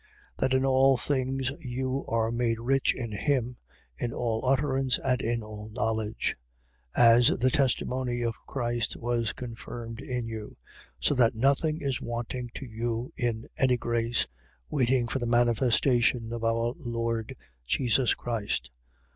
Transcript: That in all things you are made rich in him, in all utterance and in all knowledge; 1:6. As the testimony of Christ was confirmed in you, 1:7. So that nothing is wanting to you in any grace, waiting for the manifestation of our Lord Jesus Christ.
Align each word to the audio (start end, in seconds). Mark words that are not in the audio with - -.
That 0.37 0.55
in 0.55 0.65
all 0.65 0.97
things 0.97 1.51
you 1.59 2.07
are 2.07 2.31
made 2.31 2.59
rich 2.59 2.95
in 2.95 3.11
him, 3.11 3.57
in 3.99 4.11
all 4.11 4.43
utterance 4.43 4.97
and 4.97 5.21
in 5.21 5.43
all 5.43 5.69
knowledge; 5.69 6.35
1:6. 6.97 7.03
As 7.03 7.27
the 7.37 7.51
testimony 7.51 8.23
of 8.23 8.33
Christ 8.47 8.97
was 8.97 9.31
confirmed 9.31 10.01
in 10.01 10.25
you, 10.25 10.57
1:7. 10.97 10.97
So 11.07 11.13
that 11.13 11.35
nothing 11.35 11.81
is 11.81 12.01
wanting 12.01 12.49
to 12.55 12.65
you 12.65 13.13
in 13.15 13.47
any 13.57 13.77
grace, 13.77 14.25
waiting 14.71 15.07
for 15.07 15.19
the 15.19 15.27
manifestation 15.27 16.33
of 16.33 16.43
our 16.43 16.73
Lord 16.83 17.35
Jesus 17.67 18.15
Christ. 18.15 18.71